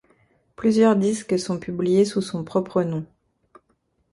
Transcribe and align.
Plusieurs 0.55 0.95
disques 0.95 1.37
sont 1.37 1.59
publiés 1.59 2.05
sous 2.05 2.23
son 2.23 2.43
propre 2.43 2.81
nom. 2.81 3.05